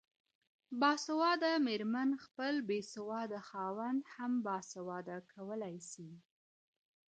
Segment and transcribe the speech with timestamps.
[0.81, 6.07] باسواده ميرمن خپل بيسواده خاوند هم باسواده کولای سي